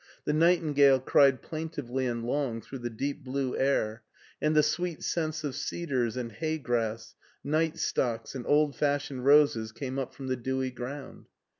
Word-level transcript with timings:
The 0.25 0.33
nightingale 0.33 0.99
cried 0.99 1.43
plaintively 1.43 2.07
and 2.07 2.25
long 2.25 2.59
through 2.59 2.79
the 2.79 2.89
deep 2.89 3.23
blue 3.23 3.55
air, 3.55 4.01
and 4.41 4.55
the 4.55 4.63
sweet 4.63 5.03
scents 5.03 5.43
of 5.43 5.53
cedars 5.53 6.17
and 6.17 6.31
hay 6.31 6.57
grass, 6.57 7.13
night 7.43 7.77
stocks, 7.77 8.33
and 8.33 8.43
old 8.47 8.75
fashioned 8.75 9.25
roses 9.25 9.71
came 9.71 9.99
up 9.99 10.15
from 10.15 10.25
the 10.25 10.35
dewy 10.35 10.71
ground. 10.71 11.27